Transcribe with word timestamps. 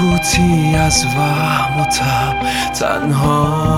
سکوتی 0.00 0.76
از 0.76 1.04
وهم 1.04 1.80
و 1.80 1.84
تب 1.84 2.36
تنها. 2.72 3.70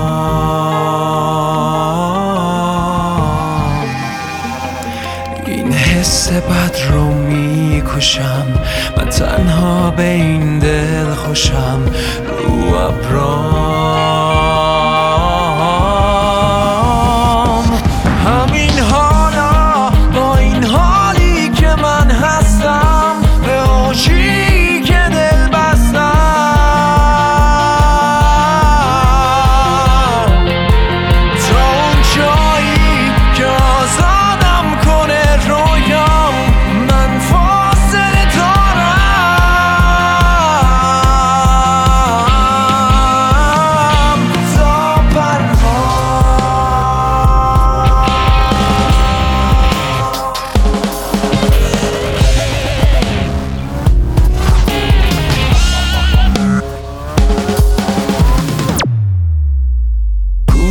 این 5.46 5.72
حس 5.72 6.32
بد 6.32 6.76
رو 6.90 7.04
می‌کشم. 7.14 8.46
من 8.96 9.08
تنها 9.08 9.90
به 9.90 10.02
این 10.02 10.58
دل 10.58 11.14
خوشم. 11.14 11.80
رو 12.46 12.74
ابرام 12.74 13.71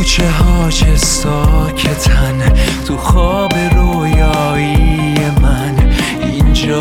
کوچه 0.02 0.30
ها 0.30 0.70
چه 0.70 0.96
ساکتن 0.96 2.52
تو 2.86 2.96
خواب 2.96 3.54
رویایی 3.54 5.14
من 5.42 5.92
اینجا. 6.22 6.80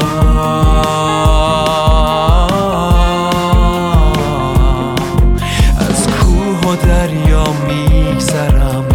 از 5.80 6.08
کوه 6.08 6.72
و 6.72 6.76
دریا 6.76 7.44
میگذرم. 7.68 8.91